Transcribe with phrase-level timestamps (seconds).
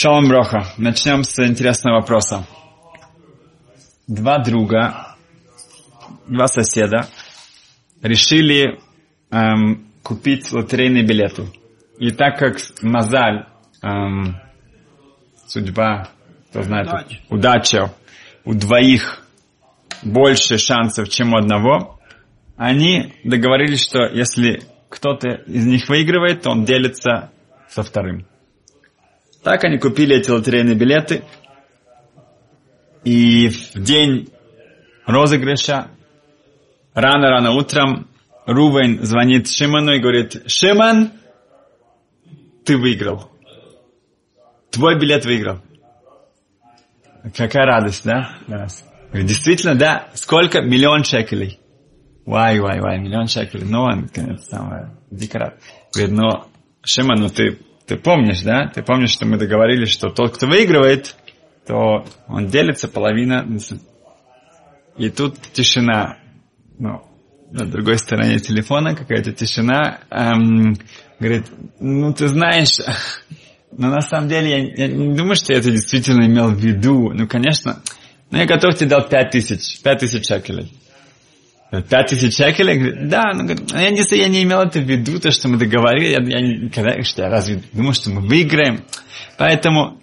[0.00, 0.64] Шалом Броха.
[0.76, 2.46] Начнем с интересного вопроса.
[4.06, 5.16] Два друга,
[6.28, 7.08] два соседа
[8.00, 8.78] решили
[9.32, 11.46] эм, купить лотерейные билеты.
[11.98, 13.46] И так как Мазаль,
[13.82, 14.40] эм,
[15.48, 16.08] судьба,
[16.50, 17.18] кто знает, удача.
[17.28, 17.94] удача,
[18.44, 19.26] у двоих
[20.04, 21.98] больше шансов, чем у одного,
[22.56, 27.32] они договорились, что если кто-то из них выигрывает, то он делится
[27.68, 28.28] со вторым.
[29.48, 31.24] Так они купили эти лотерейные билеты.
[33.02, 34.28] И в день
[35.06, 35.88] розыгрыша,
[36.92, 38.10] рано-рано утром,
[38.44, 41.12] Рувен звонит Шиману и говорит, Шиман,
[42.66, 43.30] ты выиграл.
[44.70, 45.62] Твой билет выиграл.
[47.34, 48.34] Какая радость, да?
[48.46, 50.10] Говорит, действительно, да.
[50.12, 50.60] Сколько?
[50.60, 51.58] Миллион шекелей.
[52.26, 53.64] Вай, вай, вай, миллион шекелей.
[53.64, 55.54] Ну, он, конечно, самое, дико
[55.94, 56.44] Говорит, ну,
[56.82, 58.68] Шиман, ну ты ты помнишь, да?
[58.68, 61.16] Ты помнишь, что мы договорились, что тот, кто выигрывает,
[61.66, 63.46] то он делится половина.
[64.98, 66.18] И тут тишина.
[66.78, 67.02] Ну,
[67.50, 70.00] на другой стороне телефона какая-то тишина.
[70.10, 70.74] Эм,
[71.18, 71.46] говорит,
[71.80, 72.78] ну ты знаешь,
[73.72, 77.10] но на самом деле я, я не думаю, что я это действительно имел в виду.
[77.14, 77.82] Ну, конечно,
[78.30, 80.70] но я готов тебе дать пять тысяч, пять тысяч шекелей.
[81.70, 83.08] Пять тысяч шекелей?
[83.08, 86.38] Да, ну, я, не, я не имел это в виду, то, что мы договорились, я,
[86.38, 88.84] я, никогда, что я разве думал, что мы выиграем.
[89.36, 90.00] Поэтому,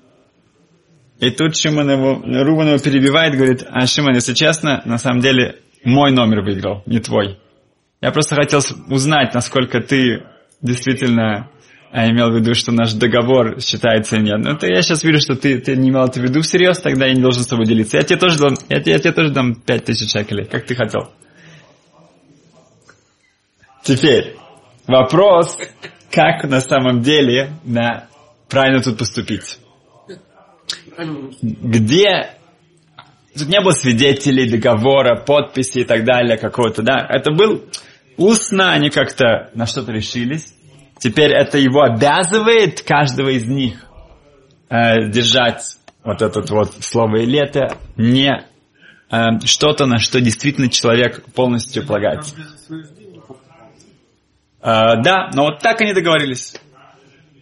[1.20, 5.56] и тут Шимон его, Рубан его перебивает, говорит, а Шимон, если честно, на самом деле,
[5.84, 7.40] мой номер выиграл, не твой.
[8.00, 10.24] Я просто хотел узнать, насколько ты
[10.62, 11.50] действительно
[11.92, 14.40] а имел в виду, что наш договор считается нет.
[14.44, 17.06] Ну, то я сейчас вижу, что ты, ты не имел это в виду всерьез, тогда
[17.06, 17.96] я не должен с тобой делиться.
[17.96, 21.14] Я тебе тоже дам, я, я тебе тоже дам пять тысяч шекелей, как ты хотел.
[23.86, 24.36] Теперь
[24.88, 25.58] вопрос,
[26.12, 28.08] как на самом деле да,
[28.50, 29.60] правильно тут поступить.
[31.42, 32.32] Где
[33.38, 37.06] тут не было свидетелей, договора, подписи и так далее какого-то, да.
[37.08, 37.66] Это был
[38.18, 40.56] устно, они как-то на что-то решились.
[40.98, 43.86] Теперь это его обязывает каждого из них
[44.70, 45.62] э, держать
[46.04, 48.48] вот этот вот слово или это не
[49.12, 52.34] э, что-то, на что действительно человек полностью полагается.
[54.66, 56.56] Uh, да, но вот так они договорились.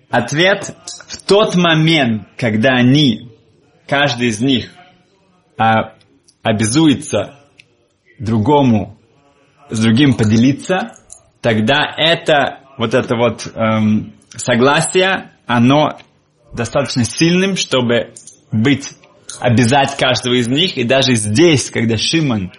[0.10, 0.76] Ответ
[1.08, 3.32] в тот момент, когда они,
[3.88, 4.70] каждый из них,
[5.58, 5.94] uh,
[6.42, 7.40] обязуется
[8.20, 8.98] другому,
[9.70, 10.96] с другим поделиться,
[11.40, 15.98] тогда это, вот это вот эм, согласие, оно
[16.54, 18.14] достаточно сильным, чтобы
[18.52, 18.90] быть,
[19.40, 20.78] обязать каждого из них.
[20.78, 22.52] И даже здесь, когда Шимон,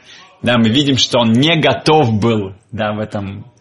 [0.43, 3.53] да, мы видим, что он не готов был, да, в этом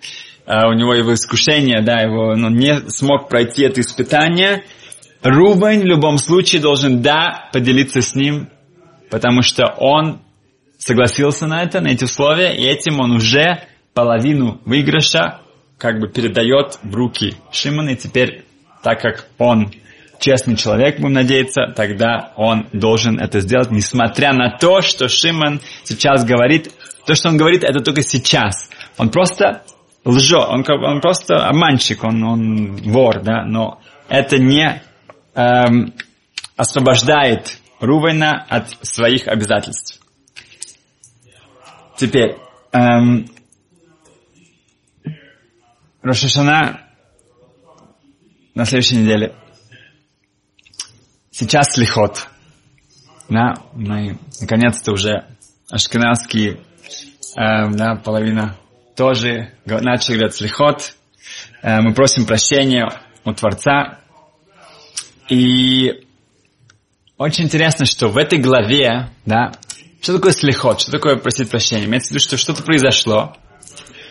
[0.45, 4.63] а у него его искушение, да, его, он не смог пройти это испытание,
[5.23, 8.49] Рубен в любом случае должен, да, поделиться с ним,
[9.09, 10.21] потому что он
[10.77, 15.39] согласился на это, на эти условия, и этим он уже половину выигрыша
[15.77, 18.43] как бы передает в руки Шимона, и теперь,
[18.83, 19.71] так как он
[20.19, 26.25] честный человек, будем надеяться, тогда он должен это сделать, несмотря на то, что Шимон сейчас
[26.25, 26.71] говорит,
[27.05, 28.69] то, что он говорит, это только сейчас.
[28.97, 29.63] Он просто
[30.05, 34.81] лжет, он, он просто обманщик, он, он вор, да, но это не
[35.33, 35.93] эм,
[36.55, 39.99] освобождает Рувена от своих обязательств.
[41.97, 42.37] Теперь,
[42.71, 43.27] эм,
[46.01, 46.81] Рошашана
[48.55, 49.35] на следующей неделе.
[51.31, 52.27] Сейчас слихот.
[53.29, 55.25] Да, мы наконец-то уже
[55.71, 56.59] ашкенадские,
[57.37, 58.57] э, да, половина
[58.95, 60.95] тоже начали говорить слихот.
[61.61, 62.89] Э, мы просим прощения
[63.25, 63.99] у Творца.
[65.29, 66.05] И
[67.17, 69.51] очень интересно, что в этой главе, да,
[70.01, 71.85] что такое слихот, что такое просить прощения?
[71.85, 73.37] Имеется в виду, что что-то произошло,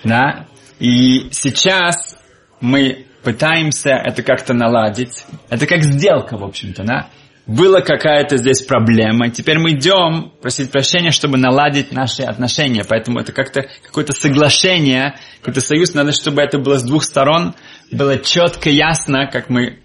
[0.05, 0.47] да,
[0.79, 2.17] и сейчас
[2.61, 5.25] мы пытаемся это как-то наладить.
[5.51, 7.09] Это как сделка, в общем-то, да
[7.47, 12.85] была какая-то здесь проблема, теперь мы идем просить прощения, чтобы наладить наши отношения.
[12.89, 15.95] Поэтому это как-то какое-то соглашение, какой-то союз.
[15.95, 17.55] Надо, чтобы это было с двух сторон,
[17.91, 19.81] было четко, ясно, как мы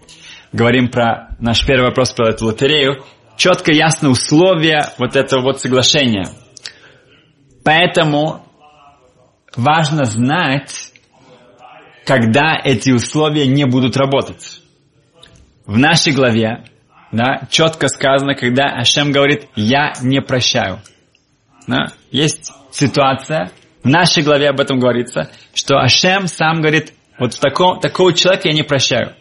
[0.53, 3.03] говорим про наш первый вопрос про эту лотерею,
[3.37, 6.29] четко, ясно условия вот этого вот соглашения.
[7.63, 8.45] Поэтому
[9.55, 10.93] важно знать,
[12.05, 14.61] когда эти условия не будут работать.
[15.65, 16.63] В нашей главе
[17.11, 20.79] да, четко сказано, когда Ашем говорит, я не прощаю.
[21.67, 21.87] Да?
[22.11, 23.51] Есть ситуация,
[23.83, 28.49] в нашей главе об этом говорится, что Ашем сам говорит, вот в таком, такого человека
[28.49, 29.15] я не прощаю.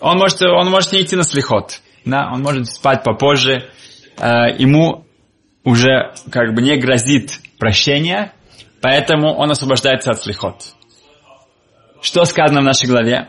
[0.00, 1.80] Он может, он может не идти на слихот.
[2.04, 3.70] да, он может спать попозже,
[4.18, 4.26] э,
[4.58, 5.06] ему
[5.64, 8.32] уже как бы не грозит прощение,
[8.80, 10.74] поэтому он освобождается от слихот.
[12.02, 13.28] Что сказано в нашей главе?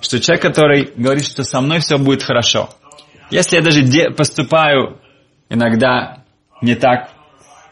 [0.00, 2.68] Что человек, который говорит, что со мной все будет хорошо.
[3.30, 5.00] Если я даже де- поступаю
[5.48, 6.24] иногда
[6.62, 7.10] не так,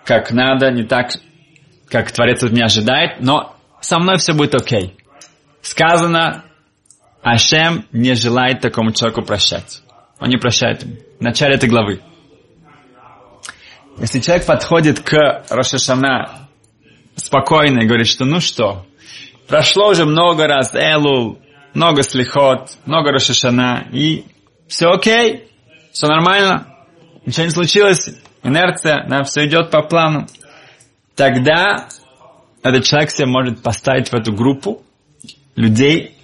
[0.04, 1.12] как надо, не так,
[1.88, 4.96] как Творец от меня ожидает, но со мной все будет окей.
[5.60, 6.44] Сказано,
[7.22, 9.82] Ашем не желает такому человеку прощать.
[10.18, 10.96] Он не прощает ему.
[11.18, 12.00] В начале этой главы.
[13.98, 16.48] Если человек подходит к Рошашана
[17.14, 18.86] спокойно и говорит, что ну что,
[19.46, 21.38] прошло уже много раз Элул,
[21.74, 24.24] много слихот, много Рошашана, и
[24.72, 25.50] все окей,
[25.92, 26.66] все нормально,
[27.26, 28.08] ничего не случилось,
[28.42, 30.26] инерция, да, все идет по плану,
[31.14, 31.88] тогда
[32.62, 34.82] этот человек себя может поставить в эту группу
[35.56, 36.16] людей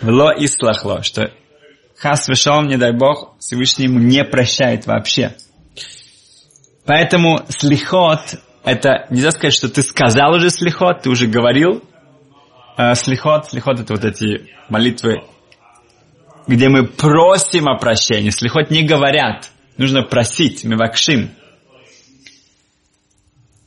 [0.00, 1.32] вло и слахло, что
[1.96, 5.34] хас вешом, не дай бог, Всевышний ему не прощает вообще.
[6.86, 11.82] Поэтому слихот, это нельзя сказать, что ты сказал уже слихот, ты уже говорил
[12.76, 13.50] э, слихот.
[13.50, 15.24] Слихот это вот эти молитвы,
[16.48, 18.30] где мы просим о прощении.
[18.30, 21.30] Слихот не говорят, нужно просить, мивакшим.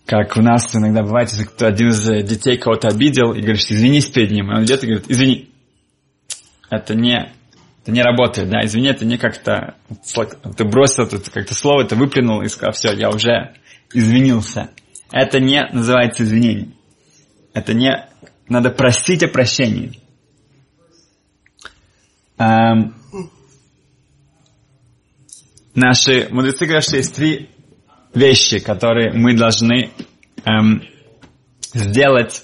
[0.06, 4.08] Как у нас иногда бывает, если кто один из детей кого-то обидел, и говоришь, извинись
[4.08, 5.50] перед ним, и он идет и говорит, извини.
[6.70, 7.34] Это не
[7.84, 9.76] это не работает, да, извини, это не как-то,
[10.56, 13.56] ты бросил тут как-то слово, ты выплюнул и сказал, все, я уже
[13.92, 14.70] извинился.
[15.12, 16.74] Это не называется извинение.
[17.54, 18.08] Это не,
[18.48, 20.00] надо просить о прощении.
[22.42, 22.96] Эм,
[25.76, 27.52] наши мудрецы говорят, что есть три
[28.16, 29.92] вещи, которые мы должны
[30.44, 30.82] эм,
[31.74, 32.44] сделать,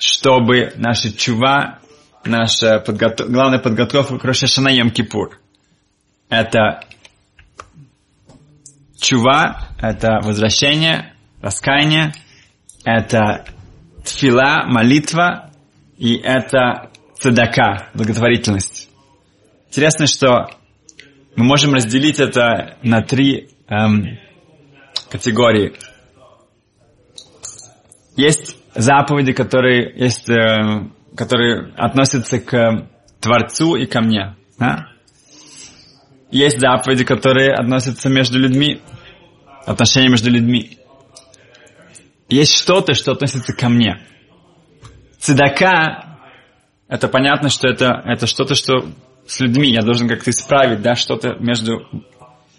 [0.00, 1.78] чтобы наша чува
[2.24, 3.30] наша подготов...
[3.30, 5.38] главная подготовка к Рошашана Йом Кипур.
[6.28, 6.80] Это
[8.98, 12.12] чува, это возвращение, раскаяние,
[12.84, 13.44] это
[14.04, 15.52] тфила, молитва,
[15.96, 18.87] и это цедака, благотворительность.
[19.68, 20.48] Интересно, что
[21.36, 24.18] мы можем разделить это на три эм,
[25.10, 25.74] категории.
[28.16, 32.88] Есть заповеди, которые есть э, которые относятся к
[33.20, 34.36] Творцу и ко мне.
[34.58, 34.88] Да?
[36.30, 38.80] Есть заповеди, которые относятся между людьми,
[39.66, 40.78] отношения между людьми.
[42.28, 44.00] Есть что-то, что относится ко мне.
[45.18, 46.18] Цедака,
[46.88, 48.86] это понятно, что это, это что-то, что
[49.28, 49.70] с людьми.
[49.70, 51.86] Я должен как-то исправить, да, что-то между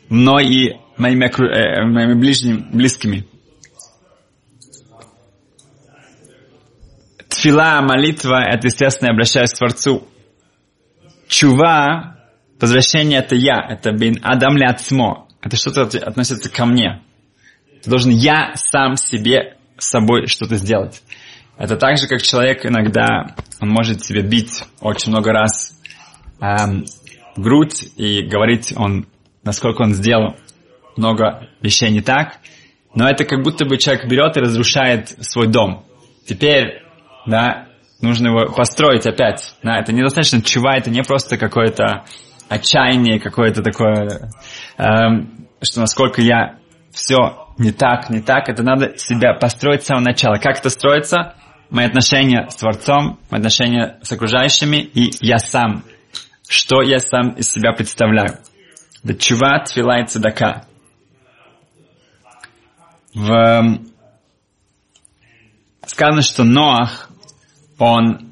[0.07, 3.25] мной и моими, э, моими ближними, близкими.
[7.27, 10.07] Тфила, молитва, это, естественно, я обращаюсь к Творцу.
[11.27, 12.17] Чува,
[12.59, 15.27] возвращение это я, это бин адам ляцмо.
[15.41, 17.01] Это что-то относится ко мне.
[17.81, 21.01] Ты должен я сам себе с собой что-то сделать.
[21.57, 25.78] Это так же, как человек иногда, он может себе бить очень много раз
[26.39, 26.85] эм,
[27.35, 29.07] грудь и говорить, он,
[29.43, 30.35] насколько он сделал
[30.95, 32.37] много вещей не так.
[32.95, 35.85] Но это как будто бы человек берет и разрушает свой дом.
[36.25, 36.83] Теперь
[37.25, 37.67] да,
[38.01, 39.53] нужно его построить опять.
[39.63, 42.05] Да, это недостаточно чува, это не просто какое-то
[42.49, 44.31] отчаяние, какое-то такое,
[44.77, 46.57] эм, что насколько я
[46.91, 50.37] все не так, не так, это надо себя построить с самого начала.
[50.37, 51.35] Как это строится?
[51.69, 55.83] Мои отношения с Творцом, мои отношения с окружающими и я сам.
[56.49, 58.39] Что я сам из себя представляю?
[59.19, 60.65] Чува, твила и цедака.
[63.13, 63.31] В...
[63.31, 63.91] Эм,
[65.85, 67.11] сказано, что Ноах
[67.77, 68.31] он,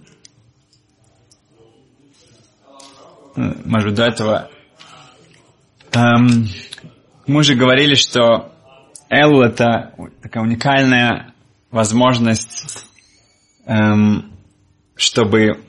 [3.36, 4.50] может быть, до этого,
[5.92, 6.48] эм,
[7.28, 8.52] мы уже говорили, что
[9.10, 9.94] Элу это
[10.24, 11.36] такая уникальная
[11.70, 12.88] возможность,
[13.68, 14.36] эм,
[14.96, 15.64] чтобы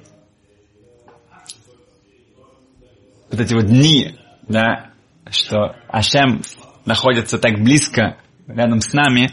[3.30, 4.16] вот эти вот дни,
[4.46, 4.90] да,
[5.30, 6.42] что Ашем
[6.84, 9.30] находится так близко рядом с нами,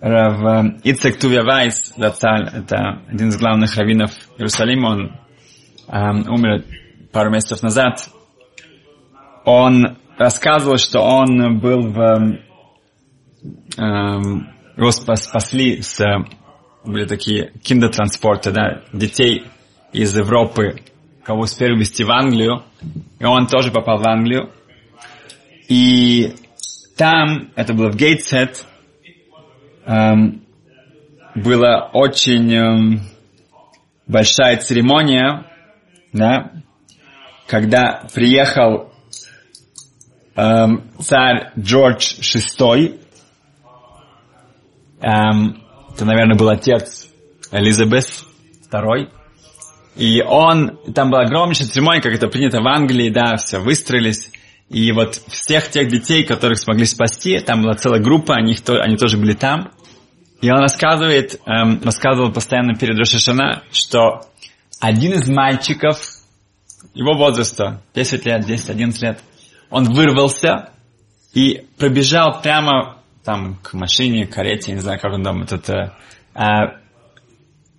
[0.00, 5.12] Рав Ицек Тувия Вайс, это один из главных раввинов Иерусалима, он
[5.88, 6.64] эм, умер
[7.12, 8.08] пару месяцев назад.
[9.44, 11.98] Он рассказывал, что он был в...
[13.76, 16.00] Эм, его спасли с...
[16.84, 19.46] Были такие киндотранспорты, да, детей
[19.92, 20.80] из Европы,
[21.28, 22.62] кого успели везти в Англию.
[23.20, 24.50] И он тоже попал в Англию.
[25.68, 26.34] И
[26.96, 28.64] там, это было в Гейтсет,
[29.84, 30.40] эм,
[31.34, 33.00] была очень эм,
[34.06, 35.44] большая церемония,
[36.14, 36.50] да,
[37.46, 38.90] когда приехал
[40.34, 42.98] эм, царь Джордж VI,
[45.02, 47.06] эм, это, наверное, был отец
[47.52, 48.06] Элизабет
[48.72, 49.10] II,
[49.98, 54.30] и он, там была огромнейшая церемония, как это принято в Англии, да, все, выстроились,
[54.70, 59.16] и вот всех тех детей, которых смогли спасти, там была целая группа, они, они тоже
[59.16, 59.72] были там,
[60.40, 64.20] и он рассказывает, эм, рассказывал постоянно перед Рошашана, что
[64.78, 66.00] один из мальчиков
[66.94, 69.18] его возраста, 10 лет, 10, 11 лет,
[69.68, 70.70] он вырвался
[71.34, 75.90] и пробежал прямо там к машине, карете, не знаю, как он там, этот э,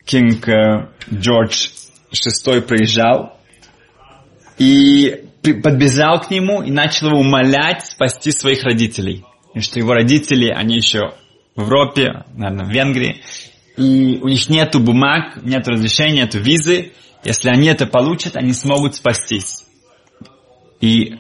[0.06, 1.70] Кинг э, Джордж
[2.12, 3.38] VI проезжал,
[4.58, 9.26] и подбежал к нему и начал его умолять спасти своих родителей.
[9.54, 11.14] И что его родители, они еще
[11.56, 13.22] в Европе, наверное, в Венгрии,
[13.78, 16.92] и у них нету бумаг, нет разрешения, нету визы.
[17.24, 19.66] Если они это получат, они смогут спастись.
[20.82, 21.20] И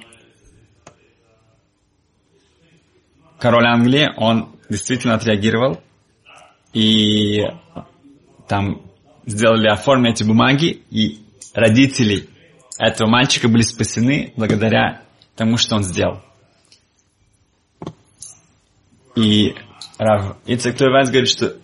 [3.40, 5.82] король Англии, он действительно отреагировал,
[6.74, 7.44] и
[8.48, 8.89] там
[9.26, 11.20] сделали, оформили эти бумаги, и
[11.54, 12.30] родители
[12.78, 15.02] этого мальчика были спасены благодаря
[15.36, 16.22] тому, что он сделал.
[19.16, 19.54] И
[19.98, 21.58] Рав Ицек Тойвайс говорит, что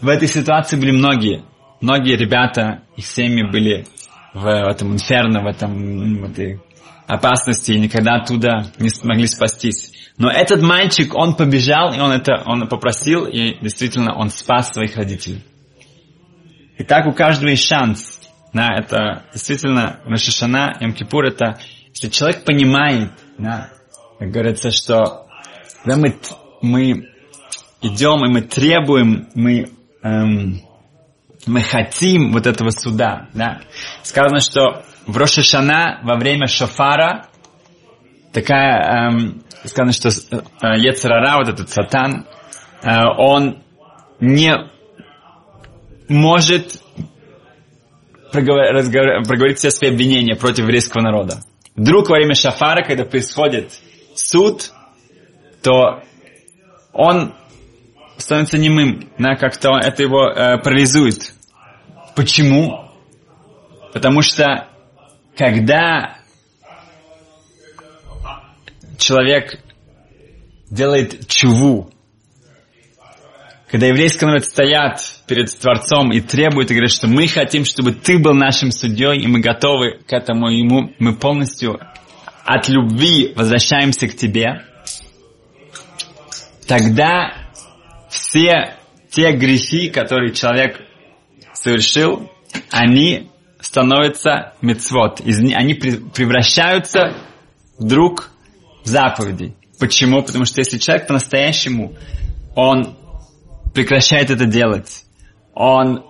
[0.00, 1.44] в этой ситуации были многие.
[1.80, 3.86] Многие ребята, их семьи были
[4.32, 6.60] в этом инферно, в, этом, в этой
[7.06, 9.92] опасности и никогда оттуда не смогли спастись.
[10.18, 14.96] Но этот мальчик, он побежал, и он это он попросил, и действительно он спас своих
[14.96, 15.42] родителей.
[16.82, 18.18] И так у каждого есть шанс.
[18.52, 21.60] Да, это действительно Рашишана, Ямкипур, это
[21.90, 23.70] если человек понимает, да,
[24.18, 25.28] как говорится, что
[25.84, 26.16] когда мы,
[26.60, 27.08] мы
[27.82, 29.70] идем и мы требуем, мы,
[30.02, 30.60] эм,
[31.46, 33.28] мы хотим вот этого суда.
[33.32, 33.60] Да?
[34.02, 37.28] Сказано, что в Рошашана во время шофара
[38.32, 42.26] такая, эм, сказано, что э, Ецарара, вот этот сатан,
[42.82, 43.62] э, он
[44.18, 44.71] не
[46.12, 46.80] может
[48.30, 51.42] проговорить, все свои обвинения против еврейского народа.
[51.74, 53.72] Вдруг во время шафара, когда происходит
[54.14, 54.72] суд,
[55.62, 56.02] то
[56.92, 57.34] он
[58.16, 61.34] становится немым, да, как-то это его э, парализует.
[62.14, 62.88] Почему?
[63.92, 64.68] Потому что
[65.36, 66.18] когда
[68.98, 69.58] человек
[70.70, 71.90] делает чуву,
[73.72, 78.18] когда еврейский народ стоят перед Творцом и требуют, и говорят, что мы хотим, чтобы ты
[78.18, 81.80] был нашим судьей, и мы готовы к этому ему, мы полностью
[82.44, 84.62] от любви возвращаемся к тебе,
[86.68, 87.32] тогда
[88.10, 88.74] все
[89.10, 90.78] те грехи, которые человек
[91.54, 92.30] совершил,
[92.70, 95.22] они становятся мецвод.
[95.22, 97.16] Они превращаются
[97.78, 98.32] вдруг
[98.84, 99.54] в заповеди.
[99.78, 100.22] Почему?
[100.22, 101.94] Потому что если человек по-настоящему,
[102.54, 102.98] он
[103.74, 105.04] прекращает это делать,
[105.54, 106.04] он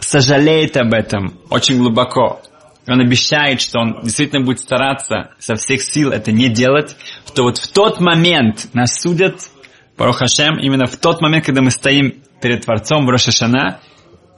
[0.00, 2.40] сожалеет об этом очень глубоко,
[2.86, 6.96] он обещает, что он действительно будет стараться со всех сил это не делать,
[7.34, 9.50] то вот в тот момент нас судят
[9.96, 13.80] Барухашем, именно в тот момент, когда мы стоим перед Творцом в Рошашана,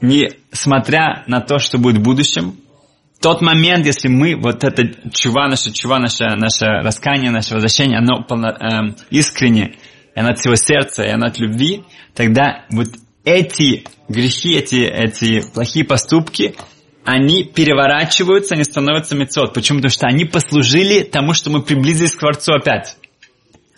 [0.01, 2.57] несмотря на то, что будет в будущем,
[3.21, 4.83] тот момент, если мы, вот это
[5.13, 9.77] чува, наша чува, наше, наше раскаяние, наше возвращение, оно полно, э, искренне,
[10.15, 12.89] и оно от всего сердца, и оно от любви, тогда вот
[13.25, 16.55] эти грехи, эти, эти плохие поступки,
[17.05, 19.55] они переворачиваются, они становятся мецот.
[19.55, 19.79] Почему?
[19.79, 22.97] Потому что они послужили тому, что мы приблизились к Творцу опять.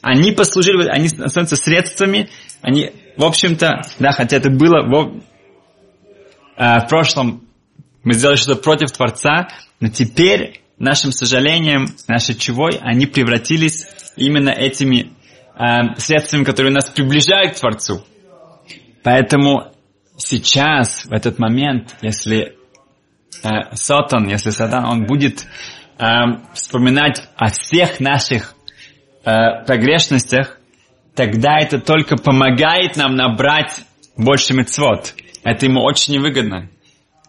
[0.03, 2.29] Они послужили, они становятся средствами,
[2.61, 5.23] они, в общем-то, да, хотя это было в,
[6.57, 7.49] э, в прошлом,
[8.03, 9.49] мы сделали что-то против Творца,
[9.81, 13.87] но теперь, нашим сожалением, нашей чувой, они превратились
[14.17, 15.14] именно этими
[15.55, 18.05] э, средствами, которые нас приближают к Творцу.
[19.03, 19.73] Поэтому
[20.17, 22.57] сейчас, в этот момент, если
[23.43, 25.47] э, Сатан, если Сатан, он будет
[25.99, 26.05] э,
[26.55, 28.55] вспоминать о всех наших
[29.25, 30.59] э, погрешностях,
[31.15, 33.85] тогда это только помогает нам набрать
[34.17, 35.15] больше мецвод.
[35.43, 36.71] Это ему очень невыгодно.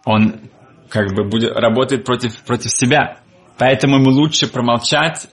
[0.05, 0.50] Он
[0.89, 3.17] как бы будет, работает против, против себя.
[3.58, 5.27] Поэтому ему лучше промолчать,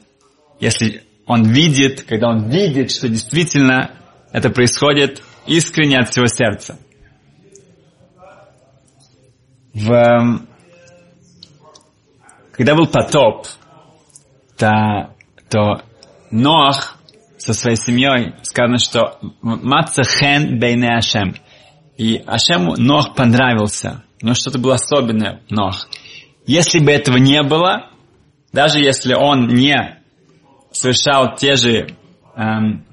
[0.61, 3.93] если он видит, когда он видит, что действительно
[4.33, 6.79] это происходит искренне от всего сердца.
[9.75, 10.49] В, эм,
[12.53, 13.47] когда был потоп,
[14.57, 15.15] то,
[15.49, 15.83] то
[16.31, 16.99] Ноах
[17.39, 21.35] со своей семьей сказано, что Маца хен бейне Ашем.
[21.97, 24.05] И Ашему Ноах понравился.
[24.21, 25.89] Но что-то было особенное Ноах.
[26.47, 27.91] Если бы этого не было,
[28.53, 30.02] даже если он не
[30.73, 31.97] совершал те же,
[32.37, 32.85] эм,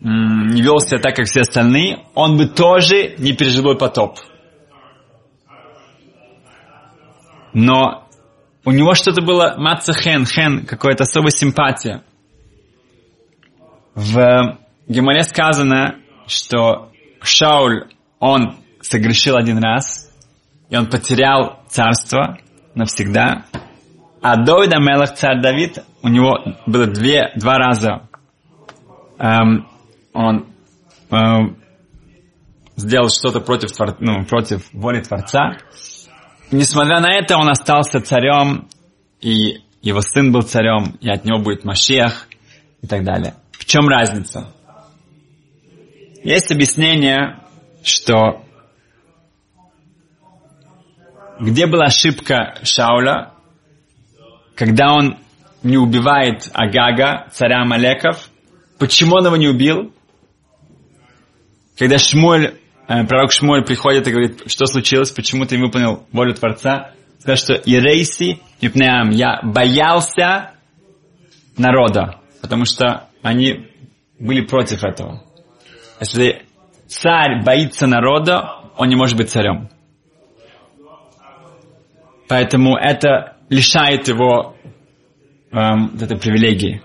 [0.00, 4.18] не вел себя так, как все остальные, он бы тоже не пережил потоп.
[7.52, 8.06] Но
[8.64, 12.02] у него что-то было маца хен, хен, какая-то особая симпатия.
[13.94, 16.92] В Геморе сказано, что
[17.22, 20.12] Шауль, он согрешил один раз,
[20.68, 22.38] и он потерял царство
[22.74, 23.46] навсегда.
[24.22, 28.08] А Давид Амелах, царь Давид, у него было две, два раза
[29.18, 29.68] эм,
[30.12, 30.46] он
[31.10, 31.58] эм,
[32.76, 33.70] сделал что-то против,
[34.00, 35.56] ну, против воли Творца.
[36.50, 38.68] Несмотря на это, он остался царем,
[39.20, 42.28] и его сын был царем, и от него будет Машех,
[42.82, 43.34] и так далее.
[43.52, 44.52] В чем разница?
[46.22, 47.40] Есть объяснение,
[47.82, 48.44] что
[51.38, 53.32] где была ошибка Шауля,
[54.56, 55.18] когда он
[55.62, 58.30] не убивает Агага, царя Малеков,
[58.78, 59.92] почему он его не убил?
[61.78, 62.58] Когда Шмуэль,
[62.88, 67.36] э, пророк Шмуэль приходит и говорит, что случилось, почему ты не выполнил волю Творца, сказал,
[67.36, 70.52] что Ирейси, я боялся
[71.58, 73.68] народа, потому что они
[74.18, 75.22] были против этого.
[76.00, 76.46] Если
[76.86, 79.68] царь боится народа, он не может быть царем.
[82.28, 84.56] Поэтому это лишает его
[85.52, 86.82] эм, этой привилегии.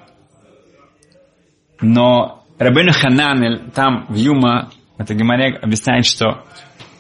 [1.82, 6.46] Но Рабин Ханан там в Юма, это Гимаре объясняет, что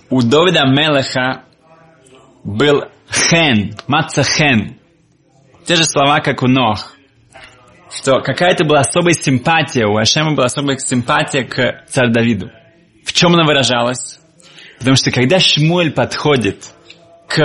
[0.09, 1.43] у Давида Мелеха
[2.43, 4.77] был хен, маца хен.
[5.65, 6.95] Те же слова, как у Нох.
[7.91, 12.49] Что какая-то была особая симпатия, у Ашема была особая симпатия к царю Давиду.
[13.05, 14.19] В чем она выражалась?
[14.79, 16.73] Потому что когда Шмуэль подходит
[17.27, 17.39] к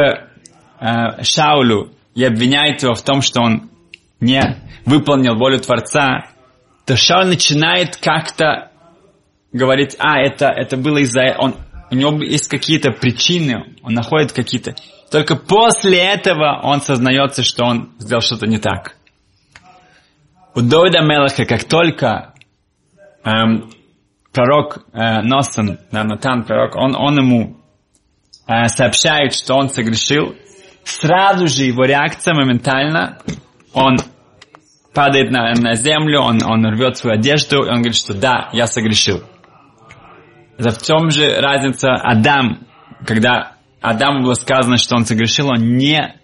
[0.80, 3.70] э, Шаулю и обвиняет его в том, что он
[4.20, 4.42] не
[4.86, 6.24] выполнил волю Творца,
[6.86, 8.72] то Шауль начинает как-то
[9.52, 11.36] говорить, а, это, это было из-за...
[11.38, 11.56] Он,
[11.90, 14.74] у него есть какие-то причины, он находит какие-то...
[15.10, 18.96] Только после этого он сознается, что он сделал что-то не так.
[20.54, 22.32] У Давида Мелаха, как только
[23.24, 23.70] эм,
[24.32, 27.56] пророк э, Носан, Натан пророк, он, он ему
[28.48, 30.34] э, сообщает, что он согрешил,
[30.86, 33.18] сразу же его реакция моментально,
[33.72, 33.96] он
[34.94, 38.66] падает на, на землю, он, он рвет свою одежду, и он говорит, что да, я
[38.66, 39.22] согрешил.
[40.56, 42.60] Это в чем же разница Адам,
[43.06, 46.14] когда Адаму было сказано, что он согрешил, он не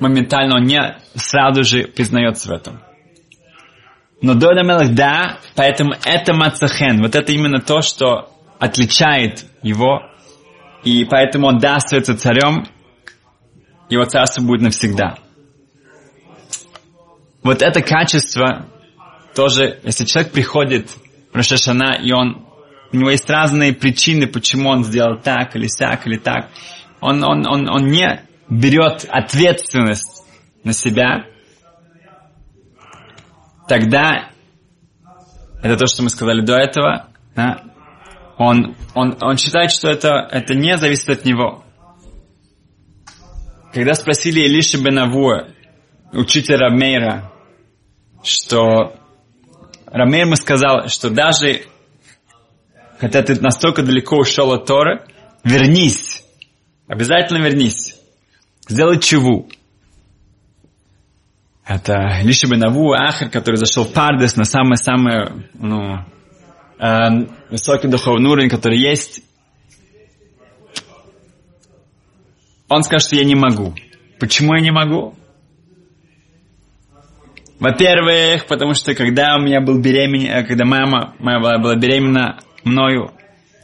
[0.00, 2.80] моментально, он не сразу же признается в этом.
[4.20, 7.02] Но Дода Мелах да, поэтому это Мацахен.
[7.02, 10.02] Вот это именно то, что отличает его.
[10.84, 12.66] И поэтому он да остается царем.
[13.88, 15.18] Его царство будет навсегда.
[17.42, 18.66] Вот это качество
[19.34, 20.90] тоже, если человек приходит
[21.32, 22.44] в Рошашана, и он,
[22.92, 26.48] у него есть разные причины, почему он сделал так или так или так,
[27.00, 30.24] он, он, он, он не берет ответственность
[30.64, 31.26] на себя,
[33.68, 34.30] тогда
[35.62, 37.62] это то, что мы сказали до этого, да,
[38.38, 41.64] он, он, он считает, что это, это не зависит от него.
[43.76, 45.48] Когда спросили Илиша Бенавуа,
[46.10, 47.30] учителя Рамейра,
[48.24, 48.96] что
[49.84, 51.60] Рамейр ему сказал, что даже
[52.98, 55.04] хотя ты настолько далеко ушел от Торы,
[55.44, 56.24] вернись,
[56.88, 57.94] обязательно вернись,
[58.66, 59.46] сделай чуву.
[61.66, 65.98] Это Лиша Бенаву, Ахар, который зашел в Пардес на самый-самый ну,
[66.78, 67.08] э,
[67.50, 69.20] высокий духовный уровень, который есть.
[72.68, 73.74] Он скажет, я не могу.
[74.18, 75.14] Почему я не могу?
[77.58, 82.38] Во-первых, потому что когда у меня был беременен, э, когда мама моя была, была беременна
[82.64, 83.12] мною,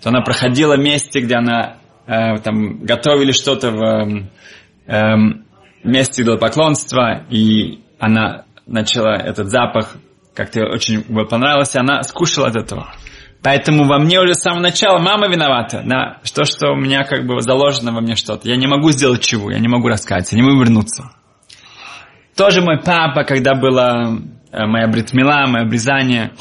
[0.02, 4.28] то она проходила месте, где она э, там готовили что-то в
[4.86, 5.16] э,
[5.84, 9.96] месте поклонства и она начала этот запах,
[10.34, 12.94] как-то очень понравился, она скушала от этого.
[13.42, 17.26] Поэтому во мне уже с самого начала мама виновата, да, что, что у меня как
[17.26, 18.48] бы заложено во мне что-то.
[18.48, 21.10] Я не могу сделать чего, я не могу раскаяться, не могу вернуться.
[22.36, 24.16] Тоже мой папа, когда была
[24.52, 26.32] э, моя бритмила, мое обрезание,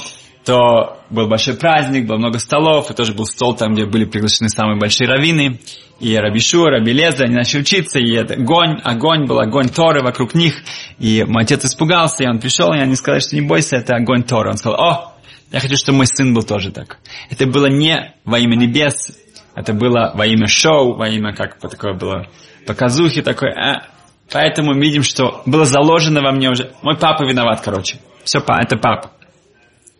[0.46, 4.50] то был большой праздник, было много столов, и тоже был стол там, где были приглашены
[4.50, 5.60] самые большие раввины,
[6.00, 10.34] и Рабишу, Раби Леза, они начали учиться, и это огонь, огонь был, огонь Торы вокруг
[10.34, 10.56] них,
[10.98, 14.24] и мой отец испугался, и он пришел, и они сказали, что не бойся, это огонь
[14.24, 14.50] Торы.
[14.50, 15.11] Он сказал, о,
[15.52, 17.00] я хочу, чтобы мой сын был тоже так.
[17.30, 19.18] Это было не во имя небес,
[19.56, 22.28] это было во имя шоу, во имя, как такое было,
[22.66, 23.88] показухи такой, а,
[24.32, 26.74] Поэтому видим, что было заложено во мне уже.
[26.82, 28.00] Мой папа виноват, короче.
[28.24, 29.12] Все, это папа.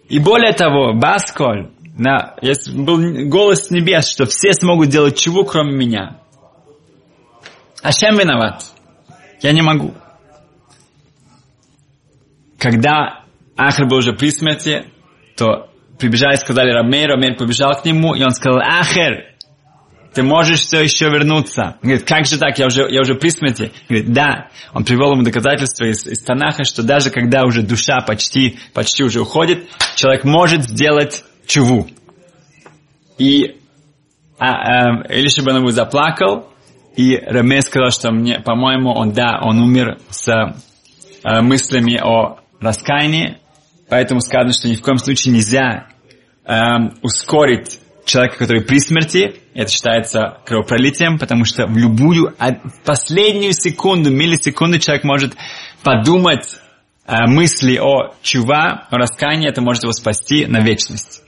[0.08, 2.36] И более того, Басколь, на,
[2.74, 6.18] был голос небес, что все смогут делать чего, кроме меня.
[7.84, 8.64] А чем виноват?
[9.42, 9.94] Я не могу.
[12.58, 13.26] Когда
[13.58, 14.86] Ахр был уже при смерти,
[15.36, 19.32] то прибежали и сказали Рамейр, Рамейр побежал к нему, и он сказал, Ахер,
[20.14, 21.78] ты можешь все еще вернуться.
[21.82, 23.72] Он говорит, как же так, я уже, я уже при смерти.
[23.90, 24.50] Он говорит, да.
[24.74, 29.22] Он привел ему доказательства из, из Танаха, что даже когда уже душа почти, почти уже
[29.22, 31.88] уходит, человек может сделать чуву.
[33.18, 33.58] И
[34.38, 36.50] а, а, Илиша Банаву заплакал,
[36.96, 40.28] и Раме сказал, что мне, по-моему, он, да, он умер с
[41.24, 43.38] а, мыслями о раскаянии,
[43.92, 45.90] поэтому сказано, что ни в коем случае нельзя
[46.46, 52.34] а, ускорить человека, который при смерти, это считается кровопролитием, потому что в любую
[52.86, 55.34] последнюю секунду, миллисекунду человек может
[55.84, 56.58] подумать
[57.06, 61.22] э, мысли о чува, о раскаянии, это может его спасти на вечность.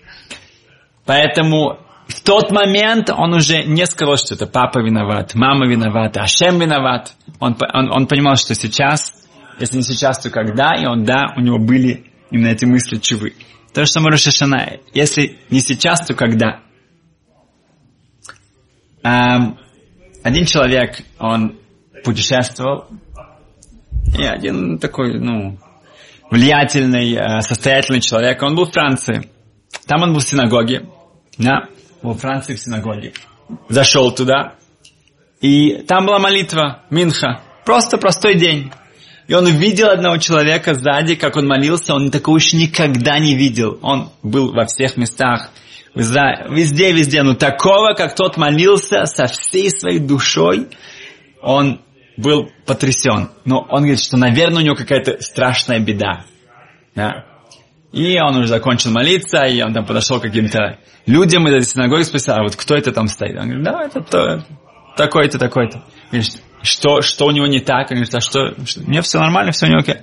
[1.05, 6.59] Поэтому в тот момент он уже не сказал, что это папа виноват, мама виновата, Ашем
[6.59, 7.13] виноват.
[7.39, 9.13] Он, он, он понимал, что сейчас,
[9.59, 13.35] если не сейчас, то когда, и он, да, у него были именно эти мысли чувы.
[13.73, 14.79] То же самое Рошашана.
[14.93, 16.61] Если не сейчас, то когда?
[19.03, 19.57] Um,
[20.23, 21.59] один человек, он
[22.03, 22.87] путешествовал,
[24.17, 25.57] и один такой, ну,
[26.31, 29.29] влиятельный, э, состоятельный человек, он был в Франции.
[29.85, 30.87] Там он был в синагоге,
[31.37, 31.67] да,
[32.01, 33.13] во Франции в синагоге.
[33.67, 34.55] Зашел туда,
[35.41, 37.41] и там была молитва, Минха.
[37.65, 38.71] Просто простой день.
[39.27, 43.79] И он увидел одного человека сзади, как он молился, он такого еще никогда не видел.
[43.81, 45.49] Он был во всех местах
[45.95, 50.67] везде, везде, но такого, как тот молился со всей своей душой,
[51.41, 51.81] он
[52.17, 53.29] был потрясен.
[53.45, 56.25] Но он говорит, что, наверное, у него какая-то страшная беда.
[56.95, 57.25] Да?
[57.91, 62.03] И он уже закончил молиться, и он там подошел к каким-то людям из этой синагоги
[62.03, 63.37] спросил, а вот кто это там стоит?
[63.37, 64.45] Он говорит, да, это то,
[64.97, 65.83] такой-то, такой-то.
[66.63, 67.91] Что, что у него не так?
[67.91, 68.81] Он говорит, а что, что?
[68.81, 69.97] Мне все нормально, все у него окей.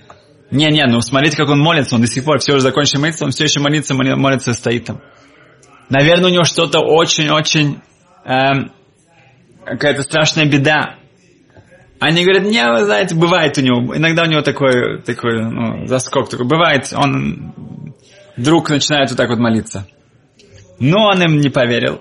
[0.50, 3.30] Не-не, ну смотрите, как он молится, он до сих пор все уже закончил молиться, он
[3.30, 5.00] все еще молится, молится, стоит там.
[5.88, 7.80] Наверное, у него что-то очень-очень...
[8.24, 8.72] Эм,
[9.64, 10.96] какая-то страшная беда.
[11.98, 16.28] Они говорят, не, вы знаете, бывает у него, иногда у него такой, такой ну, заскок
[16.28, 17.54] такой, бывает, он
[18.36, 19.86] вдруг начинает вот так вот молиться.
[20.78, 22.00] Но он им не поверил.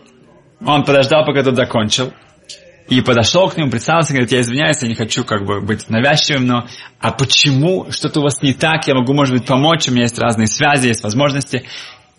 [0.65, 2.13] Он подождал, пока тот закончил.
[2.89, 6.45] И подошел к нему, представился, говорит, я извиняюсь, я не хочу как бы быть навязчивым,
[6.45, 6.67] но
[6.99, 10.17] а почему что-то у вас не так, я могу, может быть, помочь, у меня есть
[10.17, 11.65] разные связи, есть возможности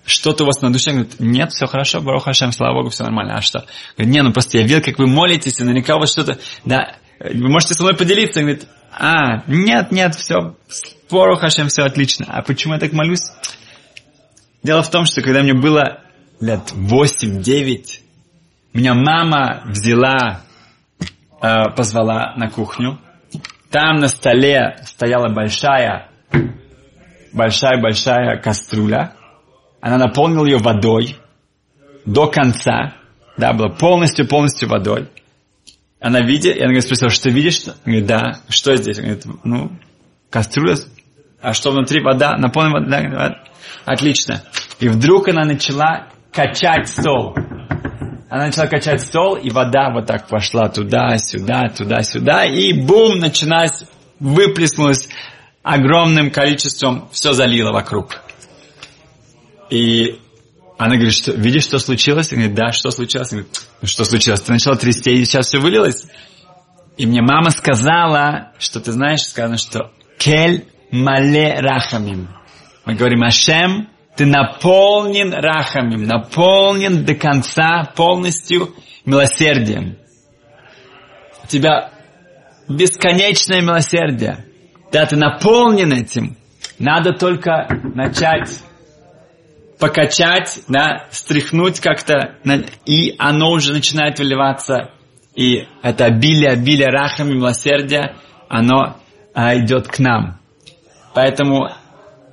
[0.05, 3.37] что-то у вас на душе, говорит, нет, все хорошо, Барух Хашем, слава Богу, все нормально.
[3.37, 3.67] А что?
[3.97, 6.97] Говорит, не, ну просто я видел, как вы молитесь, и наверняка у вас что-то, да,
[7.21, 8.41] вы можете со мной поделиться?
[8.41, 10.57] Говорит, а, нет, нет, все,
[11.11, 12.27] Барух Хашем, все отлично.
[12.29, 13.31] А почему я так молюсь?
[14.63, 16.01] Дело в том, что когда мне было
[16.41, 18.01] лет 8-9,
[18.73, 20.43] меня мама взяла,
[21.43, 22.99] э, позвала на кухню.
[23.71, 26.09] Там на столе стояла большая,
[27.33, 29.15] большая-большая кастрюля
[29.81, 31.17] она наполнила ее водой
[32.05, 32.95] до конца,
[33.37, 35.09] да, была полностью-полностью водой.
[36.01, 37.65] Она видит, и она говорит, спросила, что видишь?
[37.67, 38.99] Она говорит, да, что здесь?
[38.99, 39.73] Она говорит, ну,
[40.31, 40.77] кастрюля,
[41.41, 43.43] а что внутри вода, наполнена вода, да,
[43.85, 44.43] отлично.
[44.79, 47.35] И вдруг она начала качать стол.
[48.31, 53.83] Она начала качать стол, и вода вот так пошла туда-сюда, туда-сюда, и бум, начиналась,
[54.21, 55.09] выплеснулась
[55.65, 58.21] огромным количеством, все залило вокруг.
[59.69, 60.21] И
[60.79, 62.33] она говорит, что, видишь, что случилось?
[62.33, 63.33] Она говорит, да, что случилось?
[63.33, 64.41] Она говорит, ну, что случилось?
[64.41, 66.07] Ты начала трясти, и сейчас все вылилось?
[66.97, 72.29] И мне мама сказала, что ты знаешь, сказано, что кель мале рахамим.
[72.85, 73.89] Мы говорим, Ашем,
[74.21, 78.75] ты наполнен рахамим, наполнен до конца полностью
[79.07, 79.97] милосердием.
[81.43, 81.91] У тебя
[82.69, 84.45] бесконечное милосердие.
[84.93, 86.37] Да, ты наполнен этим.
[86.79, 88.63] Надо только начать
[89.79, 92.35] покачать, да, стряхнуть как-то,
[92.85, 94.91] и оно уже начинает выливаться.
[95.35, 98.17] И это обилие, обилие рахами, милосердия,
[98.51, 98.99] оно
[99.33, 100.41] а, идет к нам.
[101.15, 101.71] Поэтому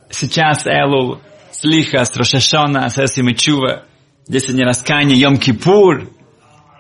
[0.10, 1.22] сейчас Элул,
[1.60, 3.86] Слиха, с Рошашона, с Эсим Чува,
[4.28, 6.08] здесь не раскаяние, Йом Кипур,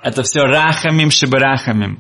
[0.03, 1.99] это все рахамим, шибарахамим.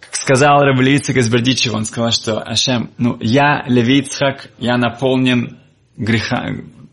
[0.00, 5.58] Как сказал Рабелицик из Бердичева, он сказал, что Ашем, ну, я, Левицхак, я наполнен
[5.98, 6.46] греха,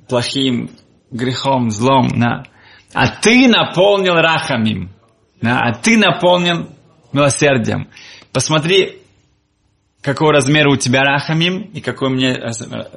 [0.10, 0.69] плохим
[1.10, 2.43] грехом, злом, да.
[2.93, 4.89] а ты наполнил рахамим,
[5.41, 6.67] да, а ты наполнен
[7.13, 7.88] милосердием.
[8.34, 9.02] Посмотри,
[10.03, 12.37] какого размера у тебя рахамим, и какой мне,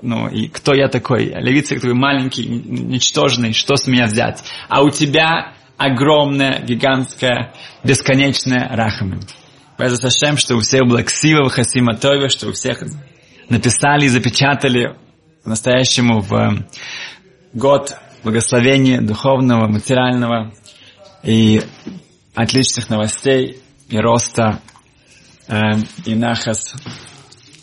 [0.02, 1.26] ну, и кто я такой.
[1.26, 4.42] Левица такой маленький, ничтожный, что с меня взять?
[4.68, 9.20] А у тебя огромная, гигантская, бесконечная рахамим.
[9.78, 12.82] Безу Сашем, что у всех было ксива Хасима Тойве, что у всех
[13.48, 14.96] написали и запечатали
[15.44, 16.64] по-настоящему в
[17.52, 20.52] год благословения духовного, материального
[21.22, 21.62] и
[22.34, 24.75] отличных новостей и роста э,
[26.04, 26.74] и нахас.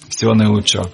[0.09, 0.89] Всего наилучшего.